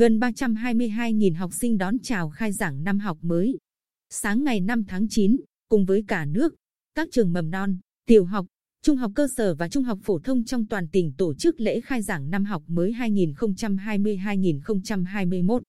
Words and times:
gần 0.00 0.18
322.000 0.18 1.36
học 1.36 1.50
sinh 1.54 1.78
đón 1.78 1.98
chào 2.02 2.30
khai 2.30 2.52
giảng 2.52 2.84
năm 2.84 2.98
học 2.98 3.18
mới. 3.22 3.58
Sáng 4.10 4.44
ngày 4.44 4.60
5 4.60 4.84
tháng 4.88 5.08
9, 5.08 5.36
cùng 5.68 5.84
với 5.84 6.04
cả 6.08 6.24
nước, 6.24 6.54
các 6.94 7.08
trường 7.12 7.32
mầm 7.32 7.50
non, 7.50 7.78
tiểu 8.06 8.24
học, 8.24 8.46
trung 8.82 8.96
học 8.96 9.12
cơ 9.14 9.28
sở 9.36 9.54
và 9.54 9.68
trung 9.68 9.84
học 9.84 9.98
phổ 10.02 10.18
thông 10.18 10.44
trong 10.44 10.66
toàn 10.66 10.88
tỉnh 10.88 11.12
tổ 11.18 11.34
chức 11.34 11.60
lễ 11.60 11.80
khai 11.80 12.02
giảng 12.02 12.30
năm 12.30 12.44
học 12.44 12.62
mới 12.66 12.92
2020-2021. 12.92 15.60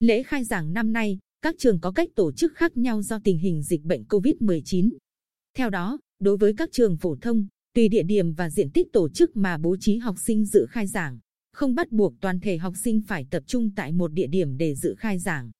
Lễ 0.00 0.22
khai 0.22 0.44
giảng 0.44 0.72
năm 0.72 0.92
nay, 0.92 1.18
các 1.42 1.54
trường 1.58 1.80
có 1.80 1.92
cách 1.92 2.08
tổ 2.14 2.32
chức 2.32 2.52
khác 2.54 2.76
nhau 2.76 3.02
do 3.02 3.18
tình 3.24 3.38
hình 3.38 3.62
dịch 3.62 3.82
bệnh 3.82 4.02
COVID-19. 4.02 4.90
Theo 5.56 5.70
đó, 5.70 5.98
đối 6.20 6.36
với 6.36 6.54
các 6.56 6.68
trường 6.72 6.96
phổ 6.96 7.16
thông, 7.16 7.46
tùy 7.74 7.88
địa 7.88 8.02
điểm 8.02 8.34
và 8.34 8.50
diện 8.50 8.70
tích 8.70 8.92
tổ 8.92 9.08
chức 9.08 9.36
mà 9.36 9.58
bố 9.58 9.76
trí 9.80 9.96
học 9.96 10.16
sinh 10.18 10.44
dự 10.44 10.66
khai 10.70 10.86
giảng, 10.86 11.18
không 11.52 11.74
bắt 11.74 11.92
buộc 11.92 12.14
toàn 12.20 12.40
thể 12.40 12.58
học 12.58 12.74
sinh 12.84 13.00
phải 13.06 13.26
tập 13.30 13.42
trung 13.46 13.70
tại 13.76 13.92
một 13.92 14.12
địa 14.12 14.26
điểm 14.26 14.56
để 14.56 14.74
dự 14.74 14.94
khai 14.98 15.18
giảng. 15.18 15.50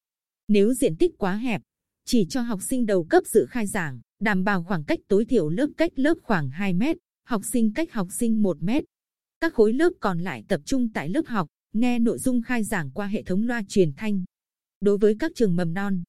Nếu 0.49 0.75
diện 0.75 0.97
tích 0.97 1.19
quá 1.19 1.37
hẹp, 1.37 1.63
chỉ 2.05 2.27
cho 2.31 2.41
học 2.41 2.61
sinh 2.63 2.87
đầu 2.87 3.05
cấp 3.05 3.23
dự 3.27 3.47
khai 3.47 3.67
giảng, 3.67 4.01
đảm 4.21 4.45
bảo 4.45 4.63
khoảng 4.63 4.85
cách 4.85 4.99
tối 5.09 5.25
thiểu 5.25 5.49
lớp 5.49 5.67
cách 5.77 5.93
lớp 5.97 6.15
khoảng 6.23 6.51
2 6.51 6.73
mét, 6.73 6.97
học 7.25 7.43
sinh 7.53 7.73
cách 7.73 7.93
học 7.93 8.09
sinh 8.19 8.43
1 8.43 8.63
mét. 8.63 8.85
Các 9.41 9.55
khối 9.55 9.73
lớp 9.73 9.91
còn 10.01 10.21
lại 10.21 10.45
tập 10.49 10.61
trung 10.65 10.89
tại 10.93 11.09
lớp 11.09 11.27
học, 11.27 11.49
nghe 11.73 11.99
nội 11.99 12.19
dung 12.19 12.43
khai 12.43 12.65
giảng 12.65 12.91
qua 12.91 13.07
hệ 13.07 13.23
thống 13.23 13.47
loa 13.47 13.63
truyền 13.69 13.93
thanh. 13.97 14.25
Đối 14.81 14.99
với 14.99 15.17
các 15.19 15.33
trường 15.35 15.57
mầm 15.57 15.75
non, 15.75 16.03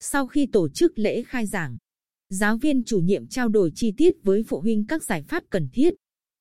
sau 0.00 0.26
khi 0.26 0.46
tổ 0.52 0.68
chức 0.68 0.98
lễ 0.98 1.22
khai 1.22 1.46
giảng, 1.46 1.76
giáo 2.30 2.56
viên 2.56 2.84
chủ 2.84 2.98
nhiệm 2.98 3.28
trao 3.28 3.48
đổi 3.48 3.72
chi 3.74 3.92
tiết 3.96 4.14
với 4.22 4.42
phụ 4.42 4.60
huynh 4.60 4.86
các 4.86 5.04
giải 5.04 5.22
pháp 5.22 5.44
cần 5.50 5.68
thiết, 5.72 5.94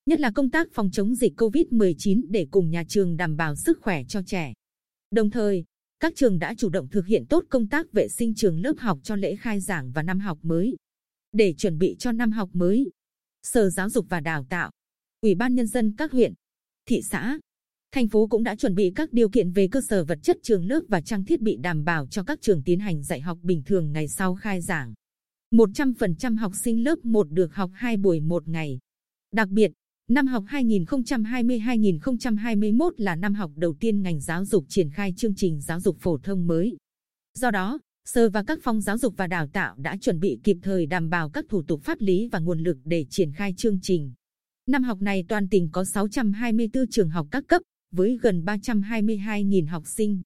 nhất 0.05 0.19
là 0.19 0.31
công 0.31 0.49
tác 0.49 0.67
phòng 0.73 0.91
chống 0.91 1.15
dịch 1.15 1.33
COVID-19 1.37 2.21
để 2.29 2.47
cùng 2.51 2.69
nhà 2.69 2.83
trường 2.87 3.17
đảm 3.17 3.37
bảo 3.37 3.55
sức 3.55 3.79
khỏe 3.81 4.03
cho 4.07 4.21
trẻ. 4.25 4.53
Đồng 5.11 5.29
thời, 5.29 5.63
các 5.99 6.13
trường 6.15 6.39
đã 6.39 6.53
chủ 6.57 6.69
động 6.69 6.87
thực 6.89 7.05
hiện 7.05 7.25
tốt 7.29 7.43
công 7.49 7.67
tác 7.67 7.91
vệ 7.91 8.07
sinh 8.09 8.33
trường 8.35 8.59
lớp 8.59 8.73
học 8.77 8.99
cho 9.03 9.15
lễ 9.15 9.35
khai 9.35 9.59
giảng 9.59 9.91
và 9.91 10.03
năm 10.03 10.19
học 10.19 10.37
mới. 10.41 10.75
Để 11.31 11.53
chuẩn 11.53 11.77
bị 11.77 11.95
cho 11.99 12.11
năm 12.11 12.31
học 12.31 12.49
mới, 12.53 12.91
Sở 13.43 13.69
Giáo 13.69 13.89
dục 13.89 14.05
và 14.09 14.19
Đào 14.19 14.45
tạo, 14.49 14.71
Ủy 15.21 15.35
ban 15.35 15.55
Nhân 15.55 15.67
dân 15.67 15.95
các 15.97 16.11
huyện, 16.11 16.33
thị 16.85 17.01
xã, 17.01 17.39
thành 17.91 18.07
phố 18.07 18.27
cũng 18.27 18.43
đã 18.43 18.55
chuẩn 18.55 18.75
bị 18.75 18.91
các 18.95 19.13
điều 19.13 19.29
kiện 19.29 19.51
về 19.51 19.67
cơ 19.71 19.81
sở 19.81 20.03
vật 20.03 20.19
chất 20.23 20.37
trường 20.43 20.67
lớp 20.67 20.81
và 20.87 21.01
trang 21.01 21.25
thiết 21.25 21.41
bị 21.41 21.57
đảm 21.57 21.83
bảo 21.83 22.07
cho 22.07 22.23
các 22.23 22.41
trường 22.41 22.63
tiến 22.63 22.79
hành 22.79 23.03
dạy 23.03 23.21
học 23.21 23.37
bình 23.41 23.63
thường 23.65 23.91
ngày 23.91 24.07
sau 24.07 24.35
khai 24.35 24.61
giảng. 24.61 24.93
100% 25.51 26.37
học 26.37 26.51
sinh 26.63 26.83
lớp 26.83 27.05
1 27.05 27.31
được 27.31 27.53
học 27.53 27.71
2 27.73 27.97
buổi 27.97 28.19
một 28.19 28.47
ngày. 28.47 28.79
Đặc 29.31 29.49
biệt, 29.49 29.71
năm 30.09 30.27
học 30.27 30.43
2020-2021 30.47 32.91
là 32.97 33.15
năm 33.15 33.33
học 33.33 33.51
đầu 33.55 33.75
tiên 33.79 34.01
ngành 34.01 34.21
giáo 34.21 34.45
dục 34.45 34.65
triển 34.69 34.89
khai 34.89 35.13
chương 35.17 35.35
trình 35.35 35.61
giáo 35.61 35.79
dục 35.79 35.97
phổ 35.99 36.17
thông 36.17 36.47
mới. 36.47 36.77
Do 37.33 37.51
đó, 37.51 37.79
Sở 38.05 38.29
và 38.29 38.43
các 38.43 38.59
phòng 38.63 38.81
giáo 38.81 38.97
dục 38.97 39.13
và 39.17 39.27
đào 39.27 39.47
tạo 39.47 39.75
đã 39.77 39.97
chuẩn 40.01 40.19
bị 40.19 40.39
kịp 40.43 40.57
thời 40.61 40.85
đảm 40.85 41.09
bảo 41.09 41.29
các 41.29 41.45
thủ 41.49 41.63
tục 41.67 41.81
pháp 41.83 42.01
lý 42.01 42.29
và 42.31 42.39
nguồn 42.39 42.59
lực 42.59 42.77
để 42.83 43.05
triển 43.09 43.31
khai 43.31 43.53
chương 43.57 43.79
trình. 43.81 44.13
Năm 44.67 44.83
học 44.83 45.01
này 45.01 45.25
toàn 45.27 45.49
tỉnh 45.49 45.69
có 45.71 45.83
624 45.83 46.87
trường 46.87 47.09
học 47.09 47.27
các 47.31 47.43
cấp 47.47 47.61
với 47.91 48.17
gần 48.21 48.43
322.000 48.45 49.67
học 49.67 49.83
sinh. 49.85 50.21